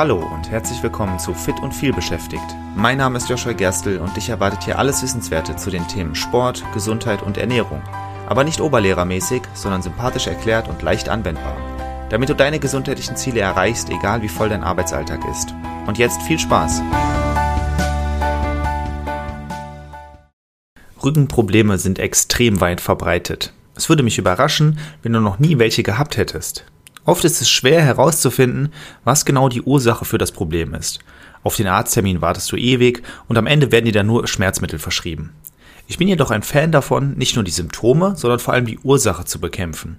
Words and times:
Hallo 0.00 0.16
und 0.16 0.50
herzlich 0.50 0.82
willkommen 0.82 1.18
zu 1.18 1.34
Fit 1.34 1.60
und 1.60 1.74
viel 1.74 1.92
beschäftigt. 1.92 2.56
Mein 2.74 2.96
Name 2.96 3.18
ist 3.18 3.28
Joshua 3.28 3.52
Gerstl 3.52 3.98
und 3.98 4.16
dich 4.16 4.30
erwartet 4.30 4.64
hier 4.64 4.78
alles 4.78 5.02
Wissenswerte 5.02 5.56
zu 5.56 5.68
den 5.68 5.86
Themen 5.88 6.14
Sport, 6.14 6.64
Gesundheit 6.72 7.20
und 7.20 7.36
Ernährung. 7.36 7.82
Aber 8.26 8.42
nicht 8.42 8.62
oberlehrermäßig, 8.62 9.42
sondern 9.52 9.82
sympathisch 9.82 10.26
erklärt 10.26 10.68
und 10.68 10.80
leicht 10.80 11.10
anwendbar. 11.10 11.54
Damit 12.08 12.30
du 12.30 12.34
deine 12.34 12.58
gesundheitlichen 12.58 13.16
Ziele 13.16 13.40
erreichst, 13.40 13.90
egal 13.90 14.22
wie 14.22 14.30
voll 14.30 14.48
dein 14.48 14.64
Arbeitsalltag 14.64 15.20
ist. 15.30 15.54
Und 15.86 15.98
jetzt 15.98 16.22
viel 16.22 16.38
Spaß! 16.38 16.80
Rückenprobleme 21.04 21.76
sind 21.76 21.98
extrem 21.98 22.62
weit 22.62 22.80
verbreitet. 22.80 23.52
Es 23.74 23.90
würde 23.90 24.02
mich 24.02 24.16
überraschen, 24.16 24.78
wenn 25.02 25.12
du 25.12 25.20
noch 25.20 25.38
nie 25.38 25.58
welche 25.58 25.82
gehabt 25.82 26.16
hättest. 26.16 26.64
Oft 27.04 27.24
ist 27.24 27.40
es 27.40 27.50
schwer 27.50 27.82
herauszufinden, 27.82 28.72
was 29.04 29.24
genau 29.24 29.48
die 29.48 29.62
Ursache 29.62 30.04
für 30.04 30.18
das 30.18 30.32
Problem 30.32 30.74
ist. 30.74 31.00
Auf 31.42 31.56
den 31.56 31.66
Arzttermin 31.66 32.20
wartest 32.20 32.52
du 32.52 32.56
ewig 32.56 33.02
und 33.26 33.38
am 33.38 33.46
Ende 33.46 33.72
werden 33.72 33.86
dir 33.86 33.92
dann 33.92 34.06
nur 34.06 34.26
Schmerzmittel 34.28 34.78
verschrieben. 34.78 35.32
Ich 35.86 35.98
bin 35.98 36.08
jedoch 36.08 36.30
ein 36.30 36.42
Fan 36.42 36.70
davon, 36.70 37.16
nicht 37.16 37.34
nur 37.34 37.44
die 37.44 37.50
Symptome, 37.50 38.14
sondern 38.16 38.38
vor 38.38 38.54
allem 38.54 38.66
die 38.66 38.78
Ursache 38.78 39.24
zu 39.24 39.40
bekämpfen. 39.40 39.98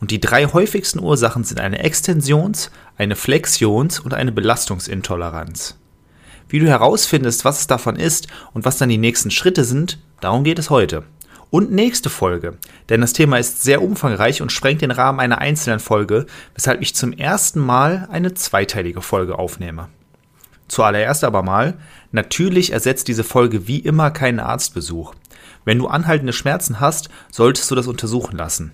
Und 0.00 0.10
die 0.10 0.20
drei 0.20 0.46
häufigsten 0.46 1.00
Ursachen 1.00 1.44
sind 1.44 1.60
eine 1.60 1.84
Extensions-, 1.84 2.70
eine 2.96 3.14
Flexions- 3.14 4.00
und 4.00 4.14
eine 4.14 4.32
Belastungsintoleranz. 4.32 5.76
Wie 6.48 6.60
du 6.60 6.66
herausfindest, 6.66 7.44
was 7.44 7.60
es 7.60 7.66
davon 7.66 7.96
ist 7.96 8.28
und 8.54 8.64
was 8.64 8.78
dann 8.78 8.88
die 8.88 8.98
nächsten 8.98 9.30
Schritte 9.30 9.64
sind, 9.64 9.98
darum 10.20 10.44
geht 10.44 10.58
es 10.58 10.70
heute 10.70 11.04
und 11.50 11.72
nächste 11.72 12.10
Folge, 12.10 12.58
denn 12.88 13.00
das 13.00 13.12
Thema 13.12 13.38
ist 13.38 13.62
sehr 13.62 13.82
umfangreich 13.82 14.42
und 14.42 14.52
sprengt 14.52 14.82
den 14.82 14.90
Rahmen 14.90 15.20
einer 15.20 15.38
einzelnen 15.38 15.80
Folge, 15.80 16.26
weshalb 16.54 16.82
ich 16.82 16.94
zum 16.94 17.12
ersten 17.12 17.60
Mal 17.60 18.08
eine 18.10 18.34
zweiteilige 18.34 19.02
Folge 19.02 19.38
aufnehme. 19.38 19.88
Zuallererst 20.68 21.24
aber 21.24 21.42
mal, 21.42 21.78
natürlich 22.12 22.72
ersetzt 22.72 23.08
diese 23.08 23.24
Folge 23.24 23.66
wie 23.66 23.78
immer 23.78 24.10
keinen 24.10 24.40
Arztbesuch. 24.40 25.14
Wenn 25.64 25.78
du 25.78 25.86
anhaltende 25.86 26.32
Schmerzen 26.32 26.80
hast, 26.80 27.08
solltest 27.30 27.70
du 27.70 27.74
das 27.74 27.86
untersuchen 27.86 28.36
lassen. 28.36 28.72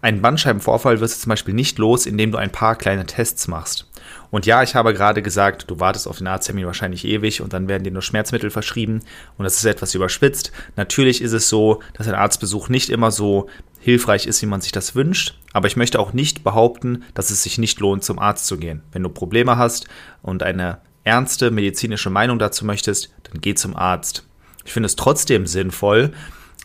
Einen 0.00 0.22
Bandscheibenvorfall 0.22 1.00
wirst 1.00 1.16
du 1.16 1.22
zum 1.22 1.30
Beispiel 1.30 1.54
nicht 1.54 1.78
los, 1.78 2.06
indem 2.06 2.30
du 2.30 2.38
ein 2.38 2.52
paar 2.52 2.76
kleine 2.76 3.06
Tests 3.06 3.48
machst. 3.48 3.90
Und 4.30 4.46
ja, 4.46 4.62
ich 4.62 4.74
habe 4.74 4.94
gerade 4.94 5.22
gesagt, 5.22 5.64
du 5.68 5.80
wartest 5.80 6.06
auf 6.06 6.18
den 6.18 6.26
Arzttermin 6.26 6.66
wahrscheinlich 6.66 7.04
ewig 7.04 7.40
und 7.40 7.52
dann 7.52 7.68
werden 7.68 7.84
dir 7.84 7.90
nur 7.90 8.02
Schmerzmittel 8.02 8.50
verschrieben 8.50 9.00
und 9.36 9.44
das 9.44 9.56
ist 9.56 9.64
etwas 9.64 9.94
überspitzt. 9.94 10.52
Natürlich 10.76 11.20
ist 11.20 11.32
es 11.32 11.48
so, 11.48 11.82
dass 11.94 12.08
ein 12.08 12.14
Arztbesuch 12.14 12.68
nicht 12.68 12.90
immer 12.90 13.10
so 13.10 13.48
hilfreich 13.80 14.26
ist, 14.26 14.42
wie 14.42 14.46
man 14.46 14.60
sich 14.60 14.72
das 14.72 14.94
wünscht, 14.94 15.38
aber 15.52 15.66
ich 15.66 15.76
möchte 15.76 15.98
auch 15.98 16.12
nicht 16.12 16.44
behaupten, 16.44 17.04
dass 17.14 17.30
es 17.30 17.42
sich 17.42 17.58
nicht 17.58 17.80
lohnt, 17.80 18.04
zum 18.04 18.18
Arzt 18.18 18.46
zu 18.46 18.58
gehen. 18.58 18.82
Wenn 18.92 19.02
du 19.02 19.08
Probleme 19.08 19.56
hast 19.56 19.88
und 20.22 20.42
eine 20.42 20.78
ernste 21.04 21.50
medizinische 21.50 22.10
Meinung 22.10 22.38
dazu 22.38 22.64
möchtest, 22.66 23.10
dann 23.24 23.40
geh 23.40 23.54
zum 23.54 23.76
Arzt. 23.76 24.24
Ich 24.64 24.72
finde 24.72 24.86
es 24.86 24.96
trotzdem 24.96 25.46
sinnvoll, 25.46 26.12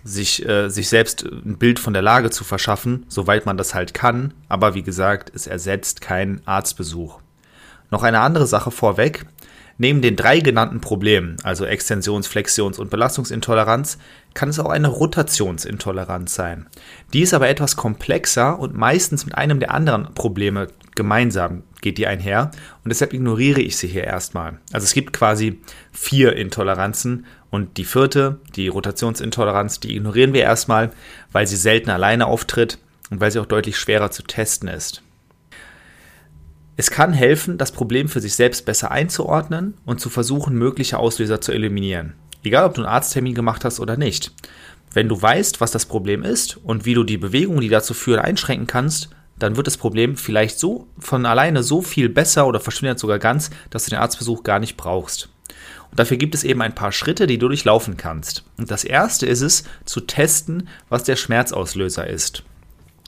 sich, 0.04 0.46
äh, 0.48 0.70
sich 0.70 0.90
selbst 0.90 1.24
ein 1.24 1.58
Bild 1.58 1.80
von 1.80 1.94
der 1.94 2.02
Lage 2.02 2.30
zu 2.30 2.44
verschaffen, 2.44 3.06
soweit 3.08 3.46
man 3.46 3.58
das 3.58 3.74
halt 3.74 3.94
kann. 3.94 4.34
Aber 4.50 4.74
wie 4.74 4.84
gesagt, 4.84 5.32
es 5.34 5.48
ersetzt 5.48 6.02
keinen 6.02 6.42
Arztbesuch. 6.46 7.20
Noch 7.90 8.04
eine 8.04 8.22
andere 8.22 8.48
Sache 8.48 8.72
vorweg. 8.72 9.26
Neben 9.78 10.02
den 10.02 10.16
drei 10.16 10.40
genannten 10.40 10.82
Problemen, 10.82 11.38
also 11.44 11.66
Extensions-, 11.66 12.28
Flexions- 12.28 12.80
und 12.80 12.90
Belastungsintoleranz, 12.90 13.98
kann 14.34 14.50
es 14.50 14.60
auch 14.60 14.70
eine 14.70 14.88
Rotationsintoleranz 14.88 16.34
sein. 16.34 16.68
Die 17.14 17.22
ist 17.22 17.34
aber 17.34 17.50
etwas 17.50 17.76
komplexer 17.76 18.60
und 18.60 18.76
meistens 18.76 19.26
mit 19.26 19.36
einem 19.36 19.60
der 19.60 19.72
anderen 19.72 20.14
Probleme 20.14 20.68
gemeinsam 20.96 21.64
geht 21.82 21.98
die 21.98 22.08
einher 22.08 22.52
und 22.84 22.90
deshalb 22.90 23.14
ignoriere 23.14 23.62
ich 23.62 23.78
sie 23.78 23.88
hier 23.88 24.06
erstmal. 24.06 24.60
Also 24.72 24.86
es 24.86 24.94
gibt 24.94 25.14
quasi 25.14 25.60
vier 25.92 26.36
Intoleranzen 26.36 27.26
und 27.50 27.78
die 27.78 27.86
vierte, 27.86 28.40
die 28.56 28.68
Rotationsintoleranz, 28.68 29.80
die 29.80 29.96
ignorieren 29.96 30.34
wir 30.34 30.42
erstmal, 30.42 30.92
weil 31.32 31.46
sie 31.46 31.58
selten 31.58 31.90
alleine 31.90 32.28
auftritt 32.28 32.80
und 33.10 33.22
weil 33.22 33.32
sie 33.32 33.40
auch 33.40 33.46
deutlich 33.46 33.78
schwerer 33.78 34.10
zu 34.10 34.24
testen 34.24 34.70
ist. 34.70 35.03
Es 36.76 36.90
kann 36.90 37.14
helfen, 37.14 37.60
das 37.60 37.72
Problem 37.72 38.10
für 38.10 38.20
sich 38.20 38.34
selbst 38.34 38.66
besser 38.66 38.90
einzuordnen 38.90 39.76
und 39.86 40.02
zu 40.02 40.10
versuchen, 40.10 40.56
mögliche 40.56 40.98
Auslöser 40.98 41.40
zu 41.40 41.52
eliminieren. 41.52 42.14
Egal, 42.44 42.66
ob 42.66 42.74
du 42.74 42.82
einen 42.82 42.90
Arzttermin 42.90 43.36
gemacht 43.36 43.64
hast 43.64 43.80
oder 43.80 43.96
nicht. 43.96 44.32
Wenn 44.92 45.08
du 45.08 45.22
weißt, 45.22 45.62
was 45.62 45.72
das 45.72 45.86
Problem 45.86 46.24
ist 46.24 46.58
und 46.58 46.86
wie 46.86 46.96
du 46.96 47.04
die 47.04 47.18
Bewegungen, 47.18 47.62
die 47.62 47.70
dazu 47.70 47.94
führen, 47.94 48.20
einschränken 48.20 48.66
kannst, 48.68 49.10
dann 49.38 49.56
wird 49.56 49.68
das 49.68 49.78
Problem 49.78 50.18
vielleicht 50.18 50.60
so 50.60 50.88
von 50.98 51.26
alleine 51.26 51.62
so 51.62 51.82
viel 51.82 52.10
besser 52.10 52.48
oder 52.48 52.60
verschwindet 52.60 53.00
sogar 53.00 53.20
ganz, 53.20 53.52
dass 53.70 53.86
du 53.86 53.92
den 53.92 54.00
Arztbesuch 54.00 54.44
gar 54.44 54.60
nicht 54.60 54.76
brauchst. 54.76 55.30
Und 55.92 56.00
dafür 56.00 56.18
gibt 56.18 56.34
es 56.34 56.44
eben 56.44 56.62
ein 56.64 56.76
paar 56.76 56.92
Schritte, 56.92 57.28
die 57.28 57.38
du 57.38 57.48
durchlaufen 57.48 57.98
kannst. 57.98 58.46
Und 58.58 58.72
das 58.72 58.84
erste 58.84 59.28
ist 59.28 59.42
es, 59.42 59.64
zu 59.86 60.02
testen, 60.02 60.68
was 60.90 61.04
der 61.04 61.16
Schmerzauslöser 61.16 62.08
ist. 62.08 62.44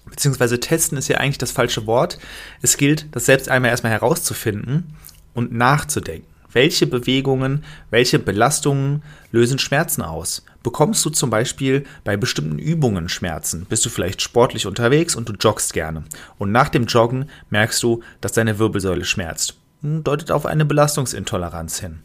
Beziehungsweise 0.10 0.60
testen 0.60 0.98
ist 0.98 1.08
ja 1.08 1.18
eigentlich 1.18 1.38
das 1.38 1.52
falsche 1.52 1.88
Wort. 1.88 2.20
Es 2.62 2.78
gilt, 2.78 3.08
das 3.12 3.26
selbst 3.26 3.50
einmal 3.50 3.72
erstmal 3.72 3.92
herauszufinden 3.92 4.96
und 5.34 5.52
nachzudenken. 5.52 6.28
Welche 6.52 6.88
Bewegungen, 6.88 7.66
welche 7.90 8.18
Belastungen 8.18 9.04
lösen 9.32 9.60
Schmerzen 9.60 10.02
aus? 10.02 10.46
Bekommst 10.64 11.04
du 11.04 11.10
zum 11.10 11.30
Beispiel 11.30 11.86
bei 12.06 12.16
bestimmten 12.16 12.60
Übungen 12.60 13.10
Schmerzen? 13.10 13.66
Bist 13.66 13.86
du 13.86 13.90
vielleicht 13.90 14.22
sportlich 14.22 14.66
unterwegs 14.66 15.16
und 15.16 15.28
du 15.28 15.34
joggst 15.34 15.74
gerne? 15.74 16.06
Und 16.38 16.54
nach 16.54 16.70
dem 16.70 16.86
Joggen 16.86 17.30
merkst 17.50 17.84
du, 17.84 18.02
dass 18.22 18.32
deine 18.32 18.58
Wirbelsäule 18.58 19.04
schmerzt. 19.04 19.56
Hm, 19.82 20.06
deutet 20.06 20.32
auf 20.32 20.46
eine 20.46 20.64
Belastungsintoleranz 20.64 21.80
hin. 21.80 22.00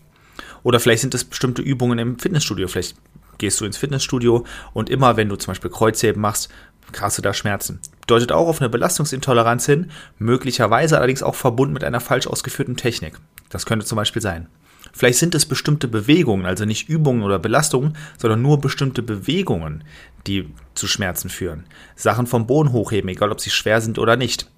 Oder 0.64 0.80
vielleicht 0.80 1.02
sind 1.02 1.14
es 1.14 1.24
bestimmte 1.24 1.62
Übungen 1.62 1.98
im 2.00 2.18
Fitnessstudio. 2.18 2.66
Vielleicht 2.66 2.96
gehst 3.38 3.60
du 3.60 3.64
ins 3.64 3.76
Fitnessstudio 3.76 4.44
und 4.72 4.90
immer, 4.90 5.16
wenn 5.16 5.28
du 5.28 5.36
zum 5.36 5.52
Beispiel 5.52 5.70
Kreuzheben 5.70 6.20
machst, 6.20 6.50
hast 6.98 7.18
du 7.18 7.22
da 7.22 7.32
Schmerzen. 7.32 7.80
Deutet 8.06 8.32
auch 8.32 8.48
auf 8.48 8.60
eine 8.60 8.68
Belastungsintoleranz 8.68 9.66
hin, 9.66 9.90
möglicherweise 10.18 10.98
allerdings 10.98 11.22
auch 11.22 11.34
verbunden 11.34 11.74
mit 11.74 11.84
einer 11.84 12.00
falsch 12.00 12.26
ausgeführten 12.26 12.76
Technik. 12.76 13.14
Das 13.48 13.66
könnte 13.66 13.86
zum 13.86 13.96
Beispiel 13.96 14.22
sein. 14.22 14.48
Vielleicht 14.92 15.18
sind 15.18 15.34
es 15.34 15.46
bestimmte 15.46 15.88
Bewegungen, 15.88 16.46
also 16.46 16.64
nicht 16.64 16.88
Übungen 16.88 17.22
oder 17.22 17.38
Belastungen, 17.38 17.96
sondern 18.18 18.42
nur 18.42 18.60
bestimmte 18.60 19.02
Bewegungen, 19.02 19.84
die 20.26 20.52
zu 20.74 20.86
Schmerzen 20.86 21.28
führen. 21.28 21.64
Sachen 21.94 22.26
vom 22.26 22.46
Boden 22.46 22.72
hochheben, 22.72 23.08
egal 23.08 23.30
ob 23.30 23.40
sie 23.40 23.50
schwer 23.50 23.80
sind 23.80 23.98
oder 23.98 24.16
nicht. 24.16 24.50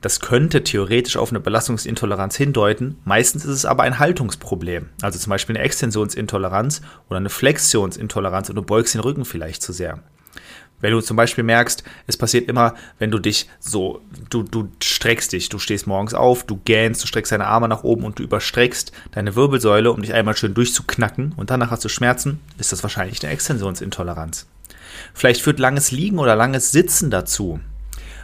Das 0.00 0.20
könnte 0.20 0.62
theoretisch 0.62 1.16
auf 1.16 1.30
eine 1.30 1.40
Belastungsintoleranz 1.40 2.36
hindeuten, 2.36 2.98
meistens 3.04 3.44
ist 3.44 3.54
es 3.54 3.64
aber 3.64 3.84
ein 3.84 3.98
Haltungsproblem, 3.98 4.90
also 5.00 5.18
zum 5.18 5.30
Beispiel 5.30 5.56
eine 5.56 5.64
Extensionsintoleranz 5.64 6.82
oder 7.08 7.16
eine 7.16 7.30
Flexionsintoleranz 7.30 8.50
und 8.50 8.56
du 8.56 8.62
beugst 8.62 8.94
den 8.94 9.00
Rücken 9.00 9.24
vielleicht 9.24 9.62
zu 9.62 9.72
sehr. 9.72 10.02
Wenn 10.80 10.92
du 10.92 11.00
zum 11.00 11.16
Beispiel 11.16 11.44
merkst, 11.44 11.82
es 12.06 12.16
passiert 12.16 12.48
immer, 12.48 12.74
wenn 12.98 13.10
du 13.10 13.18
dich 13.18 13.48
so, 13.58 14.00
du, 14.30 14.42
du 14.44 14.68
streckst 14.82 15.32
dich, 15.32 15.48
du 15.48 15.58
stehst 15.58 15.86
morgens 15.86 16.14
auf, 16.14 16.44
du 16.44 16.60
gähnst, 16.64 17.02
du 17.02 17.06
streckst 17.06 17.32
deine 17.32 17.46
Arme 17.46 17.68
nach 17.68 17.82
oben 17.82 18.04
und 18.04 18.18
du 18.18 18.22
überstreckst 18.22 18.92
deine 19.12 19.34
Wirbelsäule, 19.34 19.90
um 19.90 20.02
dich 20.02 20.14
einmal 20.14 20.36
schön 20.36 20.54
durchzuknacken 20.54 21.32
und 21.36 21.50
danach 21.50 21.70
hast 21.70 21.84
du 21.84 21.88
Schmerzen, 21.88 22.40
ist 22.58 22.72
das 22.72 22.82
wahrscheinlich 22.82 23.22
eine 23.22 23.32
Extensionsintoleranz. 23.32 24.46
Vielleicht 25.14 25.42
führt 25.42 25.58
langes 25.58 25.90
Liegen 25.90 26.18
oder 26.18 26.36
langes 26.36 26.70
Sitzen 26.70 27.10
dazu. 27.10 27.60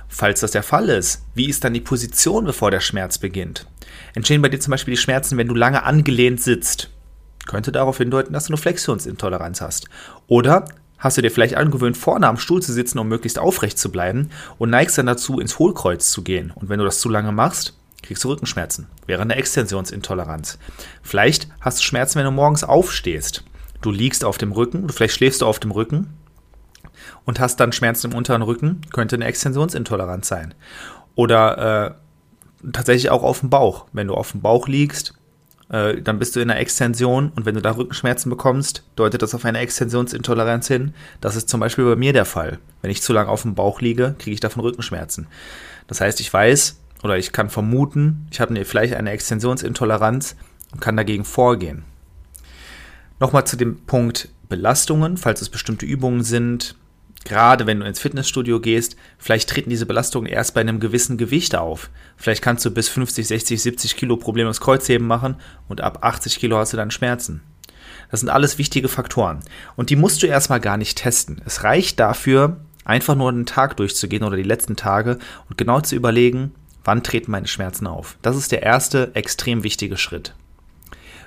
Falls 0.08 0.40
das 0.40 0.52
der 0.52 0.62
Fall 0.62 0.90
ist, 0.90 1.24
wie 1.34 1.48
ist 1.48 1.64
dann 1.64 1.74
die 1.74 1.80
Position, 1.80 2.44
bevor 2.44 2.70
der 2.70 2.80
Schmerz 2.80 3.18
beginnt? 3.18 3.66
Entstehen 4.14 4.42
bei 4.42 4.48
dir 4.48 4.60
zum 4.60 4.70
Beispiel 4.70 4.94
die 4.94 5.00
Schmerzen, 5.00 5.36
wenn 5.38 5.48
du 5.48 5.54
lange 5.54 5.82
angelehnt 5.82 6.40
sitzt? 6.40 6.90
Könnte 7.46 7.72
darauf 7.72 7.98
hindeuten, 7.98 8.32
dass 8.32 8.44
du 8.44 8.52
eine 8.52 8.58
Flexionsintoleranz 8.58 9.60
hast. 9.60 9.88
Oder 10.28 10.66
hast 11.04 11.18
du 11.18 11.22
dir 11.22 11.30
vielleicht 11.30 11.56
angewöhnt, 11.56 11.98
vorne 11.98 12.26
am 12.26 12.38
Stuhl 12.38 12.62
zu 12.62 12.72
sitzen, 12.72 12.98
um 12.98 13.06
möglichst 13.06 13.38
aufrecht 13.38 13.78
zu 13.78 13.92
bleiben 13.92 14.30
und 14.56 14.70
neigst 14.70 14.96
dann 14.96 15.04
dazu, 15.04 15.38
ins 15.38 15.58
Hohlkreuz 15.58 16.10
zu 16.10 16.22
gehen. 16.22 16.50
Und 16.54 16.70
wenn 16.70 16.78
du 16.78 16.84
das 16.86 16.98
zu 16.98 17.10
lange 17.10 17.30
machst, 17.30 17.78
kriegst 18.02 18.24
du 18.24 18.28
Rückenschmerzen. 18.28 18.86
Wäre 19.06 19.20
eine 19.20 19.36
Extensionsintoleranz. 19.36 20.58
Vielleicht 21.02 21.48
hast 21.60 21.78
du 21.78 21.82
Schmerzen, 21.82 22.18
wenn 22.18 22.24
du 22.24 22.30
morgens 22.30 22.64
aufstehst. 22.64 23.44
Du 23.82 23.90
liegst 23.90 24.24
auf 24.24 24.38
dem 24.38 24.52
Rücken, 24.52 24.88
vielleicht 24.88 25.14
schläfst 25.14 25.42
du 25.42 25.46
auf 25.46 25.60
dem 25.60 25.72
Rücken 25.72 26.14
und 27.26 27.38
hast 27.38 27.60
dann 27.60 27.72
Schmerzen 27.72 28.10
im 28.10 28.16
unteren 28.16 28.42
Rücken, 28.42 28.80
könnte 28.90 29.16
eine 29.16 29.26
Extensionsintoleranz 29.26 30.26
sein. 30.26 30.54
Oder 31.14 31.96
äh, 32.64 32.70
tatsächlich 32.72 33.10
auch 33.10 33.22
auf 33.22 33.40
dem 33.40 33.50
Bauch. 33.50 33.84
Wenn 33.92 34.06
du 34.06 34.14
auf 34.14 34.32
dem 34.32 34.40
Bauch 34.40 34.68
liegst, 34.68 35.12
äh, 35.74 36.00
dann 36.00 36.20
bist 36.20 36.36
du 36.36 36.40
in 36.40 36.50
einer 36.50 36.60
Extension 36.60 37.32
und 37.34 37.46
wenn 37.46 37.56
du 37.56 37.60
da 37.60 37.72
Rückenschmerzen 37.72 38.30
bekommst, 38.30 38.84
deutet 38.94 39.22
das 39.22 39.34
auf 39.34 39.44
eine 39.44 39.58
Extensionsintoleranz 39.58 40.68
hin. 40.68 40.94
Das 41.20 41.34
ist 41.34 41.48
zum 41.48 41.58
Beispiel 41.58 41.84
bei 41.84 41.96
mir 41.96 42.12
der 42.12 42.24
Fall. 42.24 42.60
Wenn 42.80 42.92
ich 42.92 43.02
zu 43.02 43.12
lange 43.12 43.28
auf 43.28 43.42
dem 43.42 43.56
Bauch 43.56 43.80
liege, 43.80 44.14
kriege 44.18 44.34
ich 44.34 44.40
davon 44.40 44.62
Rückenschmerzen. 44.62 45.26
Das 45.88 46.00
heißt, 46.00 46.20
ich 46.20 46.32
weiß 46.32 46.78
oder 47.02 47.18
ich 47.18 47.32
kann 47.32 47.50
vermuten, 47.50 48.28
ich 48.30 48.40
habe 48.40 48.64
vielleicht 48.64 48.94
eine 48.94 49.10
Extensionsintoleranz 49.10 50.36
und 50.72 50.80
kann 50.80 50.96
dagegen 50.96 51.24
vorgehen. 51.24 51.82
Nochmal 53.18 53.44
zu 53.44 53.56
dem 53.56 53.84
Punkt 53.84 54.28
Belastungen, 54.48 55.16
falls 55.16 55.42
es 55.42 55.48
bestimmte 55.48 55.86
Übungen 55.86 56.22
sind, 56.22 56.76
Gerade 57.24 57.66
wenn 57.66 57.80
du 57.80 57.86
ins 57.86 58.00
Fitnessstudio 58.00 58.60
gehst, 58.60 58.96
vielleicht 59.18 59.48
treten 59.48 59.70
diese 59.70 59.86
Belastungen 59.86 60.30
erst 60.30 60.54
bei 60.54 60.60
einem 60.60 60.78
gewissen 60.78 61.16
Gewicht 61.16 61.56
auf. 61.56 61.90
Vielleicht 62.16 62.42
kannst 62.42 62.64
du 62.66 62.70
bis 62.70 62.88
50, 62.90 63.26
60, 63.26 63.62
70 63.62 63.96
Kilo 63.96 64.16
problemlos 64.16 64.60
Kreuzheben 64.60 65.06
machen 65.06 65.36
und 65.66 65.80
ab 65.80 65.98
80 66.02 66.38
Kilo 66.38 66.58
hast 66.58 66.74
du 66.74 66.76
dann 66.76 66.90
Schmerzen. 66.90 67.40
Das 68.10 68.20
sind 68.20 68.28
alles 68.28 68.58
wichtige 68.58 68.88
Faktoren. 68.88 69.40
Und 69.74 69.90
die 69.90 69.96
musst 69.96 70.22
du 70.22 70.26
erstmal 70.26 70.60
gar 70.60 70.76
nicht 70.76 70.98
testen. 70.98 71.40
Es 71.46 71.64
reicht 71.64 71.98
dafür, 71.98 72.58
einfach 72.84 73.14
nur 73.14 73.32
den 73.32 73.46
Tag 73.46 73.76
durchzugehen 73.78 74.22
oder 74.22 74.36
die 74.36 74.42
letzten 74.42 74.76
Tage 74.76 75.18
und 75.48 75.56
genau 75.56 75.80
zu 75.80 75.96
überlegen, 75.96 76.52
wann 76.84 77.02
treten 77.02 77.30
meine 77.30 77.48
Schmerzen 77.48 77.86
auf. 77.86 78.18
Das 78.20 78.36
ist 78.36 78.52
der 78.52 78.62
erste 78.62 79.14
extrem 79.14 79.64
wichtige 79.64 79.96
Schritt. 79.96 80.34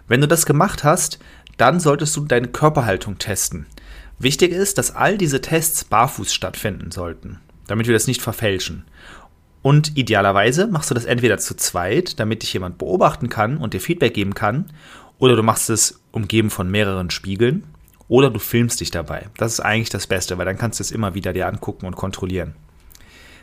Wenn 0.07 0.21
du 0.21 0.27
das 0.27 0.45
gemacht 0.45 0.83
hast, 0.83 1.19
dann 1.57 1.79
solltest 1.79 2.15
du 2.15 2.25
deine 2.25 2.47
Körperhaltung 2.47 3.17
testen. 3.17 3.65
Wichtig 4.19 4.51
ist, 4.51 4.77
dass 4.77 4.95
all 4.95 5.17
diese 5.17 5.41
Tests 5.41 5.83
barfuß 5.83 6.33
stattfinden 6.33 6.91
sollten, 6.91 7.39
damit 7.67 7.87
wir 7.87 7.93
das 7.93 8.07
nicht 8.07 8.21
verfälschen. 8.21 8.85
Und 9.61 9.97
idealerweise 9.97 10.67
machst 10.67 10.89
du 10.89 10.95
das 10.95 11.05
entweder 11.05 11.37
zu 11.37 11.55
zweit, 11.55 12.19
damit 12.19 12.41
dich 12.41 12.53
jemand 12.53 12.77
beobachten 12.77 13.29
kann 13.29 13.57
und 13.57 13.73
dir 13.73 13.81
Feedback 13.81 14.13
geben 14.13 14.33
kann, 14.33 14.65
oder 15.19 15.35
du 15.35 15.43
machst 15.43 15.69
es 15.69 16.01
umgeben 16.11 16.49
von 16.49 16.69
mehreren 16.69 17.09
Spiegeln, 17.09 17.63
oder 18.07 18.29
du 18.29 18.39
filmst 18.39 18.79
dich 18.79 18.91
dabei. 18.91 19.27
Das 19.37 19.53
ist 19.53 19.59
eigentlich 19.59 19.89
das 19.89 20.07
Beste, 20.07 20.37
weil 20.37 20.45
dann 20.45 20.57
kannst 20.57 20.79
du 20.79 20.83
es 20.83 20.91
immer 20.91 21.13
wieder 21.13 21.33
dir 21.33 21.47
angucken 21.47 21.85
und 21.85 21.95
kontrollieren. 21.95 22.55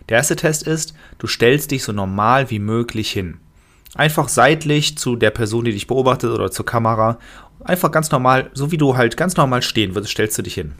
Der 0.08 0.18
erste 0.18 0.36
Test 0.36 0.66
ist, 0.66 0.94
du 1.18 1.26
stellst 1.26 1.70
dich 1.70 1.84
so 1.84 1.92
normal 1.92 2.50
wie 2.50 2.58
möglich 2.58 3.10
hin. 3.10 3.38
Einfach 3.94 4.28
seitlich 4.28 4.98
zu 4.98 5.16
der 5.16 5.30
Person, 5.30 5.64
die 5.64 5.72
dich 5.72 5.86
beobachtet 5.86 6.30
oder 6.30 6.50
zur 6.50 6.66
Kamera 6.66 7.18
Einfach 7.64 7.90
ganz 7.90 8.10
normal, 8.10 8.50
so 8.52 8.70
wie 8.70 8.76
du 8.76 8.96
halt 8.96 9.16
ganz 9.16 9.36
normal 9.36 9.62
stehen 9.62 9.94
würdest, 9.94 10.12
stellst 10.12 10.36
du 10.36 10.42
dich 10.42 10.54
hin. 10.54 10.74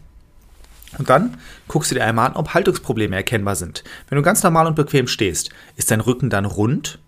Und 0.99 1.09
dann 1.09 1.39
guckst 1.67 1.91
du 1.91 1.95
dir 1.95 2.05
einmal 2.05 2.29
an, 2.29 2.37
ob 2.37 2.55
Haltungsprobleme 2.55 3.17
erkennbar 3.17 3.57
sind. 3.57 3.83
Wenn 4.09 4.17
du 4.17 4.23
ganz 4.23 4.43
normal 4.43 4.67
und 4.67 4.77
bequem 4.77 5.09
stehst, 5.09 5.51
ist 5.77 5.91
dein 5.91 6.01
Rücken 6.01 6.31
dann 6.31 6.45
rund 6.45 6.99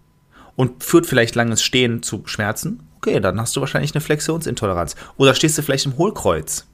und 0.56 0.82
führt 0.82 1.06
vielleicht 1.06 1.34
langes 1.34 1.62
Stehen 1.62 2.02
zu 2.02 2.22
Schmerzen? 2.24 2.88
Okay, 2.96 3.20
dann 3.20 3.40
hast 3.40 3.54
du 3.54 3.60
wahrscheinlich 3.60 3.94
eine 3.94 4.00
Flexionsintoleranz. 4.00 4.96
Oder 5.18 5.34
stehst 5.34 5.58
du 5.58 5.62
vielleicht 5.62 5.86
im 5.86 5.98
Hohlkreuz? 5.98 6.66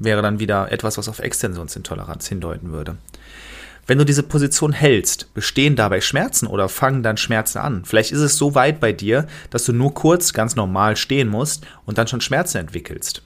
Wäre 0.00 0.20
dann 0.20 0.40
wieder 0.40 0.70
etwas, 0.72 0.98
was 0.98 1.08
auf 1.08 1.20
Extensionsintoleranz 1.20 2.26
hindeuten 2.28 2.72
würde. 2.72 2.96
Wenn 3.88 3.96
du 3.96 4.04
diese 4.04 4.22
Position 4.22 4.72
hältst, 4.72 5.32
bestehen 5.32 5.74
dabei 5.74 6.02
Schmerzen 6.02 6.46
oder 6.46 6.68
fangen 6.68 7.02
dann 7.02 7.16
Schmerzen 7.16 7.56
an? 7.56 7.86
Vielleicht 7.86 8.12
ist 8.12 8.20
es 8.20 8.36
so 8.36 8.54
weit 8.54 8.80
bei 8.80 8.92
dir, 8.92 9.26
dass 9.48 9.64
du 9.64 9.72
nur 9.72 9.94
kurz 9.94 10.34
ganz 10.34 10.56
normal 10.56 10.94
stehen 10.94 11.28
musst 11.28 11.66
und 11.86 11.96
dann 11.96 12.06
schon 12.06 12.20
Schmerzen 12.20 12.58
entwickelst. 12.58 13.22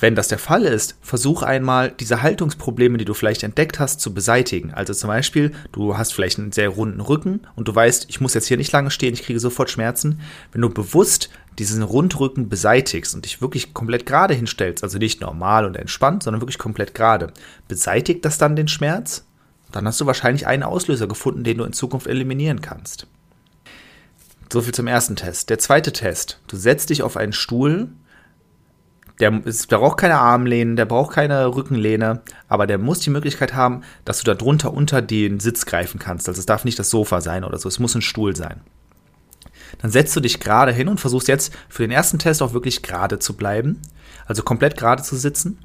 Wenn 0.00 0.16
das 0.16 0.26
der 0.26 0.40
Fall 0.40 0.64
ist, 0.64 0.96
versuch 1.02 1.42
einmal 1.42 1.92
diese 1.92 2.22
Haltungsprobleme, 2.22 2.98
die 2.98 3.04
du 3.04 3.14
vielleicht 3.14 3.44
entdeckt 3.44 3.78
hast, 3.78 4.00
zu 4.00 4.12
beseitigen. 4.12 4.74
Also 4.74 4.92
zum 4.92 5.06
Beispiel, 5.06 5.52
du 5.70 5.96
hast 5.96 6.14
vielleicht 6.14 6.40
einen 6.40 6.50
sehr 6.50 6.70
runden 6.70 7.00
Rücken 7.00 7.42
und 7.54 7.68
du 7.68 7.74
weißt, 7.74 8.06
ich 8.08 8.20
muss 8.20 8.34
jetzt 8.34 8.48
hier 8.48 8.56
nicht 8.56 8.72
lange 8.72 8.90
stehen, 8.90 9.14
ich 9.14 9.22
kriege 9.22 9.38
sofort 9.38 9.70
Schmerzen. 9.70 10.20
Wenn 10.50 10.62
du 10.62 10.68
bewusst 10.68 11.30
diesen 11.60 11.84
Rundrücken 11.84 12.48
beseitigst 12.48 13.14
und 13.14 13.24
dich 13.24 13.40
wirklich 13.40 13.72
komplett 13.72 14.04
gerade 14.04 14.34
hinstellst, 14.34 14.82
also 14.82 14.98
nicht 14.98 15.20
normal 15.20 15.64
und 15.64 15.76
entspannt, 15.76 16.24
sondern 16.24 16.40
wirklich 16.40 16.58
komplett 16.58 16.94
gerade, 16.94 17.32
beseitigt 17.68 18.24
das 18.24 18.38
dann 18.38 18.56
den 18.56 18.68
Schmerz? 18.68 19.27
Dann 19.72 19.86
hast 19.86 20.00
du 20.00 20.06
wahrscheinlich 20.06 20.46
einen 20.46 20.62
Auslöser 20.62 21.06
gefunden, 21.06 21.44
den 21.44 21.58
du 21.58 21.64
in 21.64 21.72
Zukunft 21.72 22.06
eliminieren 22.06 22.60
kannst. 22.60 23.06
So 24.50 24.62
viel 24.62 24.72
zum 24.72 24.86
ersten 24.86 25.16
Test. 25.16 25.50
Der 25.50 25.58
zweite 25.58 25.92
Test. 25.92 26.40
Du 26.46 26.56
setzt 26.56 26.90
dich 26.90 27.02
auf 27.02 27.16
einen 27.16 27.32
Stuhl. 27.34 27.88
Der, 29.20 29.30
der 29.30 29.78
braucht 29.78 29.98
keine 29.98 30.18
Armlehnen, 30.18 30.76
der 30.76 30.84
braucht 30.84 31.12
keine 31.12 31.54
Rückenlehne, 31.54 32.22
aber 32.46 32.68
der 32.68 32.78
muss 32.78 33.00
die 33.00 33.10
Möglichkeit 33.10 33.52
haben, 33.52 33.82
dass 34.04 34.18
du 34.18 34.24
da 34.24 34.34
drunter 34.34 34.72
unter 34.72 35.02
den 35.02 35.40
Sitz 35.40 35.66
greifen 35.66 35.98
kannst. 35.98 36.28
Also 36.28 36.38
es 36.38 36.46
darf 36.46 36.64
nicht 36.64 36.78
das 36.78 36.88
Sofa 36.88 37.20
sein 37.20 37.42
oder 37.42 37.58
so, 37.58 37.68
es 37.68 37.80
muss 37.80 37.96
ein 37.96 38.02
Stuhl 38.02 38.36
sein. 38.36 38.60
Dann 39.78 39.90
setzt 39.90 40.14
du 40.14 40.20
dich 40.20 40.38
gerade 40.38 40.72
hin 40.72 40.88
und 40.88 41.00
versuchst 41.00 41.26
jetzt 41.26 41.52
für 41.68 41.82
den 41.82 41.90
ersten 41.90 42.20
Test 42.20 42.42
auch 42.42 42.52
wirklich 42.52 42.82
gerade 42.82 43.18
zu 43.18 43.34
bleiben, 43.34 43.82
also 44.28 44.42
komplett 44.42 44.76
gerade 44.76 45.02
zu 45.02 45.16
sitzen 45.16 45.58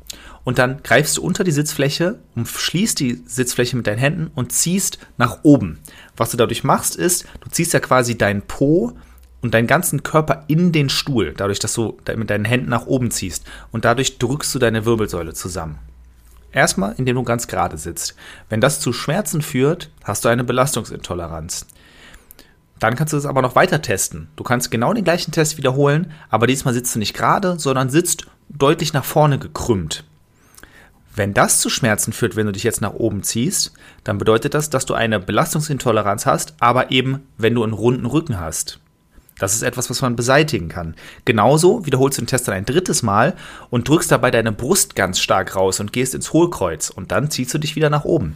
und 0.44 0.57
dann 0.57 0.81
greifst 0.83 1.18
du 1.18 1.21
unter 1.21 1.44
die 1.44 1.51
Sitzfläche, 1.51 2.19
umschließt 2.36 3.00
die 3.00 3.21
Sitzfläche 3.25 3.75
mit 3.75 3.88
deinen 3.88 4.00
Händen 4.00 4.31
und 4.33 4.51
ziehst 4.51 5.00
nach 5.18 5.39
oben. 5.44 5.80
Was 6.18 6.31
du 6.31 6.38
dadurch 6.38 6.63
machst, 6.63 6.95
ist, 6.95 7.25
du 7.42 7.50
ziehst 7.50 7.74
ja 7.74 7.80
quasi 7.80 8.18
deinen 8.18 8.42
Po 8.42 8.94
und 9.42 9.54
deinen 9.54 9.68
ganzen 9.68 10.04
Körper 10.04 10.45
in 10.48 10.71
den 10.71 10.89
Stuhl, 10.89 11.33
dadurch, 11.36 11.60
dass 11.60 11.74
du 11.74 11.98
mit 12.15 12.30
deinen 12.30 12.45
Händen 12.45 12.69
nach 12.69 12.88
oben 12.88 13.12
ziehst. 13.12 13.45
Und 13.71 13.86
dadurch 13.86 14.18
drückst 14.18 14.56
du 14.56 14.60
deine 14.60 14.86
Wirbelsäule 14.86 15.33
zusammen. 15.33 15.80
Erstmal, 16.54 16.94
indem 16.98 17.15
du 17.15 17.24
ganz 17.24 17.48
gerade 17.48 17.77
sitzt. 17.77 18.15
Wenn 18.48 18.62
das 18.62 18.80
zu 18.80 18.94
Schmerzen 18.94 19.42
führt, 19.42 19.89
hast 20.04 20.24
du 20.24 20.30
eine 20.30 20.44
Belastungsintoleranz. 20.44 21.65
Dann 22.80 22.95
kannst 22.95 23.13
du 23.13 23.18
es 23.18 23.25
aber 23.25 23.42
noch 23.42 23.56
weiter 23.56 23.81
testen. 23.81 24.27
Du 24.36 24.44
kannst 24.44 24.69
genau 24.69 24.94
den 24.94 25.04
gleichen 25.04 25.31
Test 25.31 25.57
wiederholen, 25.57 26.12
aber 26.30 26.48
diesmal 26.48 26.74
sitzt 26.74 26.94
du 26.94 27.00
nicht 27.00 27.15
gerade, 27.15 27.57
sondern 27.57 27.89
sitzt 27.89 28.27
deutlich 28.50 28.94
nach 28.94 29.06
vorne 29.06 29.40
gekrümmt. 29.40 30.04
Wenn 31.16 31.34
das 31.34 31.60
zu 31.60 31.69
Schmerzen 31.69 32.12
führt, 32.12 32.36
wenn 32.36 32.48
du 32.48 32.51
dich 32.51 32.63
jetzt 32.63 32.81
nach 32.81 32.94
oben 32.94 33.22
ziehst, 33.22 33.74
dann 34.04 34.18
bedeutet 34.18 34.56
das, 34.56 34.72
dass 34.72 34.86
du 34.86 34.95
eine 34.95 35.19
Belastungsintoleranz 35.19 36.25
hast, 36.25 36.56
aber 36.60 36.90
eben, 36.90 37.28
wenn 37.38 37.54
du 37.54 37.63
einen 37.63 37.74
runden 37.74 38.07
Rücken 38.07 38.40
hast. 38.40 38.80
Das 39.38 39.54
ist 39.54 39.63
etwas, 39.63 39.90
was 39.90 40.01
man 40.01 40.16
beseitigen 40.16 40.69
kann. 40.69 40.95
Genauso 41.25 41.86
wiederholst 41.86 42.18
du 42.18 42.22
den 42.22 42.28
Test 42.28 42.48
dann 42.48 42.56
ein 42.56 42.66
drittes 42.66 43.04
Mal 43.04 43.36
und 43.69 43.88
drückst 43.90 44.12
dabei 44.12 44.31
deine 44.31 44.51
Brust 44.51 44.96
ganz 44.96 45.19
stark 45.19 45.56
raus 45.56 45.80
und 45.80 45.94
gehst 45.94 46.16
ins 46.16 46.34
Hohlkreuz 46.34 46.89
und 46.89 47.12
dann 47.12 47.30
ziehst 47.30 47.54
du 47.54 47.57
dich 47.57 47.75
wieder 47.75 47.89
nach 47.89 48.06
oben. 48.06 48.36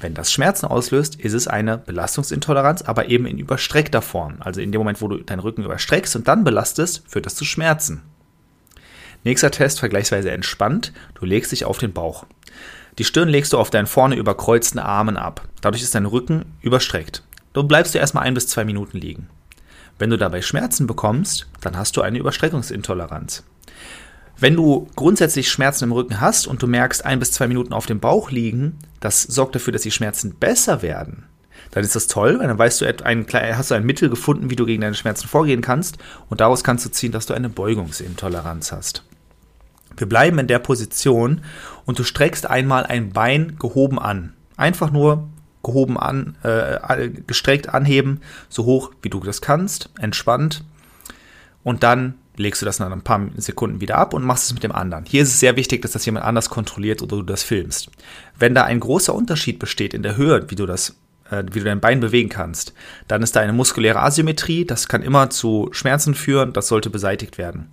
Wenn 0.00 0.14
das 0.14 0.30
Schmerzen 0.30 0.66
auslöst, 0.66 1.14
ist 1.16 1.32
es 1.32 1.48
eine 1.48 1.78
Belastungsintoleranz, 1.78 2.82
aber 2.82 3.08
eben 3.08 3.26
in 3.26 3.38
überstreckter 3.38 4.02
Form. 4.02 4.36
Also 4.40 4.60
in 4.60 4.70
dem 4.70 4.80
Moment, 4.80 5.00
wo 5.00 5.08
du 5.08 5.18
deinen 5.18 5.40
Rücken 5.40 5.64
überstreckst 5.64 6.16
und 6.16 6.28
dann 6.28 6.44
belastest, 6.44 7.02
führt 7.08 7.26
das 7.26 7.34
zu 7.34 7.44
Schmerzen. 7.44 8.02
Nächster 9.26 9.50
Test 9.50 9.80
vergleichsweise 9.80 10.30
entspannt. 10.30 10.92
Du 11.14 11.26
legst 11.26 11.50
dich 11.50 11.64
auf 11.64 11.78
den 11.78 11.92
Bauch. 11.92 12.26
Die 12.96 13.02
Stirn 13.02 13.28
legst 13.28 13.52
du 13.52 13.58
auf 13.58 13.70
deinen 13.70 13.88
vorne 13.88 14.14
überkreuzten 14.14 14.78
Armen 14.78 15.16
ab. 15.16 15.48
Dadurch 15.60 15.82
ist 15.82 15.96
dein 15.96 16.06
Rücken 16.06 16.44
überstreckt. 16.62 17.24
Du 17.52 17.64
bleibst 17.64 17.92
du 17.92 17.98
erstmal 17.98 18.22
ein 18.22 18.34
bis 18.34 18.46
zwei 18.46 18.64
Minuten 18.64 18.98
liegen. 18.98 19.28
Wenn 19.98 20.10
du 20.10 20.16
dabei 20.16 20.42
Schmerzen 20.42 20.86
bekommst, 20.86 21.48
dann 21.60 21.76
hast 21.76 21.96
du 21.96 22.02
eine 22.02 22.18
Überstreckungsintoleranz. 22.18 23.42
Wenn 24.38 24.54
du 24.54 24.86
grundsätzlich 24.94 25.50
Schmerzen 25.50 25.82
im 25.82 25.92
Rücken 25.92 26.20
hast 26.20 26.46
und 26.46 26.62
du 26.62 26.68
merkst 26.68 27.04
ein 27.04 27.18
bis 27.18 27.32
zwei 27.32 27.48
Minuten 27.48 27.72
auf 27.72 27.86
dem 27.86 27.98
Bauch 27.98 28.30
liegen, 28.30 28.78
das 29.00 29.24
sorgt 29.24 29.56
dafür, 29.56 29.72
dass 29.72 29.82
die 29.82 29.90
Schmerzen 29.90 30.36
besser 30.36 30.82
werden. 30.82 31.24
Dann 31.72 31.82
ist 31.82 31.96
das 31.96 32.06
toll, 32.06 32.38
weil 32.38 32.46
dann 32.46 32.58
weißt 32.60 32.80
du, 32.80 33.04
ein, 33.04 33.26
hast 33.32 33.72
du 33.72 33.74
ein 33.74 33.84
Mittel 33.84 34.08
gefunden, 34.08 34.50
wie 34.50 34.56
du 34.56 34.66
gegen 34.66 34.82
deine 34.82 34.94
Schmerzen 34.94 35.26
vorgehen 35.26 35.62
kannst 35.62 35.98
und 36.28 36.40
daraus 36.40 36.62
kannst 36.62 36.86
du 36.86 36.90
ziehen, 36.90 37.10
dass 37.10 37.26
du 37.26 37.34
eine 37.34 37.48
Beugungsintoleranz 37.48 38.70
hast. 38.70 39.02
Wir 39.96 40.08
bleiben 40.08 40.38
in 40.38 40.46
der 40.46 40.58
Position 40.58 41.42
und 41.84 41.98
du 41.98 42.04
streckst 42.04 42.48
einmal 42.48 42.84
ein 42.84 43.12
Bein 43.12 43.56
gehoben 43.58 43.98
an. 43.98 44.34
Einfach 44.56 44.90
nur 44.90 45.28
gehoben 45.62 45.98
an, 45.98 46.36
äh, 46.42 47.10
gestreckt 47.26 47.74
anheben, 47.74 48.20
so 48.48 48.64
hoch 48.64 48.92
wie 49.02 49.10
du 49.10 49.20
das 49.20 49.40
kannst, 49.40 49.90
entspannt. 49.98 50.64
Und 51.64 51.82
dann 51.82 52.14
legst 52.36 52.62
du 52.62 52.66
das 52.66 52.78
nach 52.78 52.90
ein 52.90 53.02
paar 53.02 53.28
Sekunden 53.36 53.80
wieder 53.80 53.96
ab 53.96 54.14
und 54.14 54.22
machst 54.22 54.44
es 54.44 54.54
mit 54.54 54.62
dem 54.62 54.72
anderen. 54.72 55.04
Hier 55.06 55.22
ist 55.22 55.30
es 55.30 55.40
sehr 55.40 55.56
wichtig, 55.56 55.82
dass 55.82 55.92
das 55.92 56.06
jemand 56.06 56.24
anders 56.24 56.50
kontrolliert 56.50 57.02
oder 57.02 57.16
du 57.16 57.22
das 57.22 57.42
filmst. 57.42 57.90
Wenn 58.38 58.54
da 58.54 58.64
ein 58.64 58.80
großer 58.80 59.14
Unterschied 59.14 59.58
besteht 59.58 59.94
in 59.94 60.02
der 60.02 60.16
Höhe, 60.16 60.48
wie 60.50 60.54
du 60.54 60.66
das 60.66 60.96
äh, 61.30 61.44
wie 61.50 61.58
du 61.58 61.64
dein 61.64 61.80
Bein 61.80 62.00
bewegen 62.00 62.28
kannst, 62.28 62.72
dann 63.08 63.22
ist 63.22 63.34
da 63.34 63.40
eine 63.40 63.52
muskuläre 63.52 64.00
Asymmetrie, 64.00 64.64
das 64.64 64.88
kann 64.88 65.02
immer 65.02 65.30
zu 65.30 65.68
Schmerzen 65.72 66.14
führen, 66.14 66.52
das 66.52 66.68
sollte 66.68 66.90
beseitigt 66.90 67.38
werden. 67.38 67.72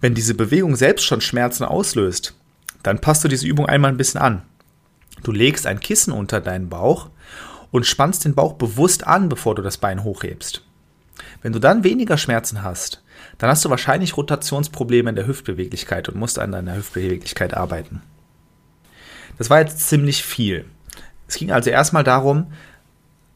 Wenn 0.00 0.14
diese 0.14 0.34
Bewegung 0.34 0.76
selbst 0.76 1.04
schon 1.04 1.20
Schmerzen 1.20 1.64
auslöst, 1.64 2.34
dann 2.82 3.00
passt 3.00 3.22
du 3.24 3.28
diese 3.28 3.46
Übung 3.46 3.66
einmal 3.66 3.90
ein 3.90 3.96
bisschen 3.96 4.20
an. 4.20 4.42
Du 5.22 5.32
legst 5.32 5.66
ein 5.66 5.80
Kissen 5.80 6.12
unter 6.12 6.40
deinen 6.40 6.68
Bauch 6.68 7.10
und 7.70 7.86
spannst 7.86 8.24
den 8.24 8.34
Bauch 8.34 8.54
bewusst 8.54 9.06
an, 9.06 9.28
bevor 9.28 9.54
du 9.54 9.62
das 9.62 9.78
Bein 9.78 10.02
hochhebst. 10.02 10.64
Wenn 11.42 11.52
du 11.52 11.58
dann 11.58 11.84
weniger 11.84 12.18
Schmerzen 12.18 12.62
hast, 12.62 13.02
dann 13.38 13.50
hast 13.50 13.64
du 13.64 13.70
wahrscheinlich 13.70 14.16
Rotationsprobleme 14.16 15.10
in 15.10 15.16
der 15.16 15.26
Hüftbeweglichkeit 15.26 16.08
und 16.08 16.16
musst 16.16 16.38
an 16.38 16.52
deiner 16.52 16.76
Hüftbeweglichkeit 16.76 17.54
arbeiten. 17.54 18.02
Das 19.38 19.50
war 19.50 19.60
jetzt 19.60 19.88
ziemlich 19.88 20.22
viel. 20.24 20.64
Es 21.26 21.36
ging 21.36 21.50
also 21.50 21.70
erstmal 21.70 22.04
darum, 22.04 22.52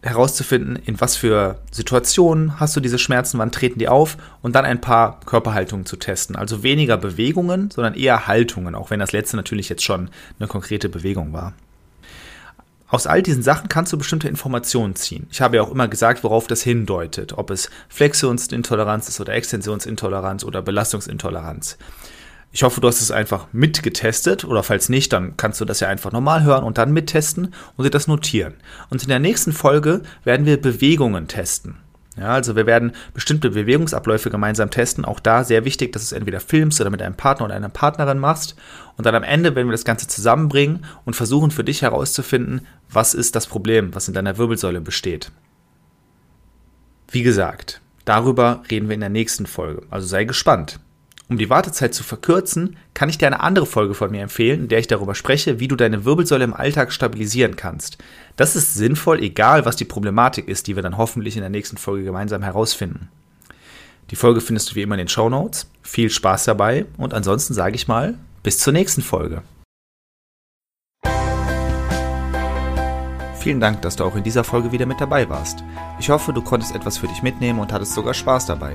herauszufinden, 0.03 0.77
in 0.77 1.01
was 1.01 1.17
für 1.17 1.61
Situationen 1.71 2.61
hast 2.61 2.77
du 2.77 2.81
diese 2.81 2.99
Schmerzen, 2.99 3.39
wann 3.39 3.51
treten 3.51 3.79
die 3.79 3.89
auf 3.89 4.17
und 4.43 4.55
dann 4.55 4.65
ein 4.65 4.81
paar 4.81 5.21
Körperhaltungen 5.27 5.87
zu 5.87 5.97
testen. 5.97 6.37
Also 6.37 6.63
weniger 6.63 6.97
Bewegungen, 6.97 7.71
sondern 7.71 7.95
eher 7.95 8.27
Haltungen, 8.27 8.75
auch 8.75 8.91
wenn 8.91 9.01
das 9.01 9.13
letzte 9.13 9.37
natürlich 9.37 9.69
jetzt 9.69 9.85
schon 9.85 10.11
eine 10.39 10.49
konkrete 10.49 10.89
Bewegung 10.89 11.33
war. 11.33 11.55
Aus 12.89 13.09
all 13.09 13.21
diesen 13.21 13.43
Sachen 13.43 13.69
kannst 13.69 13.93
du 13.93 13.99
bestimmte 13.99 14.29
Informationen 14.29 14.95
ziehen. 14.95 15.27
Ich 15.33 15.41
habe 15.41 15.57
ja 15.57 15.63
auch 15.63 15.73
immer 15.73 15.89
gesagt, 15.89 16.23
worauf 16.23 16.47
das 16.47 16.63
hindeutet, 16.63 17.37
ob 17.37 17.51
es 17.51 17.69
Flexionsintoleranz 17.89 19.09
ist 19.09 19.21
oder 19.21 19.33
Extensionsintoleranz 19.33 20.45
oder 20.45 20.63
Belastungsintoleranz. 20.63 21.79
Ich 22.57 22.63
hoffe, 22.63 22.81
du 22.81 22.89
hast 22.89 23.03
es 23.03 23.11
einfach 23.11 23.49
mitgetestet 23.53 24.47
oder 24.47 24.63
falls 24.63 24.89
nicht, 24.89 25.13
dann 25.13 25.37
kannst 25.37 25.61
du 25.61 25.67
das 25.67 25.81
ja 25.81 25.89
einfach 25.89 26.11
normal 26.11 26.43
hören 26.43 26.65
und 26.65 26.79
dann 26.79 26.91
mittesten 26.91 27.53
und 27.77 27.85
dir 27.85 27.91
das 27.91 28.07
notieren. 28.07 28.55
Und 28.89 29.03
in 29.03 29.11
der 29.11 29.19
nächsten 29.19 29.53
Folge 29.53 30.01
werden 30.25 30.47
wir 30.47 30.59
Bewegungen 30.59 31.29
testen. 31.29 31.77
Ja, 32.17 32.29
also 32.29 32.57
wir 32.57 32.65
werden 32.65 32.93
bestimmte 33.13 33.51
Bewegungsabläufe 33.51 34.31
gemeinsam 34.31 34.71
testen. 34.71 35.05
Auch 35.05 35.21
da 35.21 35.45
sehr 35.45 35.67
wichtig, 35.67 35.93
dass 35.93 36.01
du 36.01 36.07
es 36.07 36.19
entweder 36.19 36.41
filmst 36.41 36.81
oder 36.81 36.89
mit 36.89 37.03
einem 37.03 37.15
Partner 37.15 37.45
oder 37.45 37.55
einer 37.55 37.69
Partnerin 37.69 38.19
machst. 38.19 38.57
Und 38.97 39.05
dann 39.05 39.15
am 39.15 39.23
Ende 39.23 39.55
werden 39.55 39.69
wir 39.69 39.73
das 39.73 39.85
Ganze 39.85 40.09
zusammenbringen 40.09 40.87
und 41.05 41.15
versuchen 41.15 41.51
für 41.51 41.63
dich 41.63 41.83
herauszufinden, 41.83 42.63
was 42.89 43.13
ist 43.13 43.37
das 43.37 43.47
Problem, 43.47 43.95
was 43.95 44.09
in 44.09 44.15
deiner 44.15 44.39
Wirbelsäule 44.39 44.81
besteht. 44.81 45.31
Wie 47.11 47.23
gesagt, 47.23 47.83
darüber 48.07 48.63
reden 48.71 48.89
wir 48.89 48.95
in 48.95 49.01
der 49.01 49.11
nächsten 49.11 49.45
Folge. 49.45 49.83
Also 49.91 50.07
sei 50.07 50.25
gespannt. 50.25 50.81
Um 51.29 51.39
die 51.39 51.51
Wartezeit 51.51 51.93
zu 51.93 52.05
verkürzen, 52.05 52.77
kann 52.95 53.09
ich 53.09 53.19
dir 53.19 53.27
eine 53.27 53.41
andere 53.41 53.67
Folge 53.67 53.95
von 53.95 54.13
mir 54.13 54.23
empfehlen, 54.23 54.61
in 54.61 54.69
der 54.69 54.79
ich 54.79 54.87
darüber 54.87 55.17
spreche, 55.17 55.59
wie 55.59 55.67
du 55.67 55.75
deine 55.75 56.05
Wirbelsäule 56.05 56.45
im 56.45 56.55
Alltag 56.55 56.93
stabilisieren 56.93 57.57
kannst. 57.57 57.99
Das 58.37 58.55
ist 58.55 58.75
sinnvoll, 58.75 59.21
egal 59.21 59.65
was 59.65 59.75
die 59.75 59.85
Problematik 59.85 60.47
ist, 60.47 60.69
die 60.69 60.77
wir 60.77 60.85
dann 60.85 60.97
hoffentlich 60.97 61.35
in 61.35 61.41
der 61.41 61.51
nächsten 61.51 61.79
Folge 61.79 62.05
gemeinsam 62.05 62.43
herausfinden. 62.43 63.09
Die 64.13 64.17
Folge 64.17 64.41
findest 64.41 64.71
du 64.71 64.75
wie 64.77 64.83
immer 64.83 64.95
in 64.95 64.99
den 64.99 65.09
Show 65.09 65.29
Notes. 65.29 65.69
Viel 65.83 66.11
Spaß 66.11 66.45
dabei 66.45 66.87
und 66.97 67.13
ansonsten 67.13 67.55
sage 67.55 67.75
ich 67.75 67.89
mal, 67.89 68.15
bis 68.45 68.59
zur 68.59 68.73
nächsten 68.73 69.03
Folge. 69.03 69.43
Vielen 73.41 73.61
Dank, 73.61 73.83
dass 73.83 73.97
du 73.97 74.05
auch 74.05 74.15
in 74.15 74.23
dieser 74.23 74.45
Folge 74.45 74.71
wieder 74.71 74.87
mit 74.87 75.01
dabei 75.01 75.29
warst. 75.29 75.65
Ich 75.99 76.09
hoffe, 76.09 76.33
du 76.33 76.43
konntest 76.43 76.75
etwas 76.75 76.99
für 76.99 77.09
dich 77.09 77.23
mitnehmen 77.23 77.59
und 77.59 77.73
hattest 77.73 77.95
sogar 77.95 78.15
Spaß 78.15 78.47
dabei. 78.47 78.75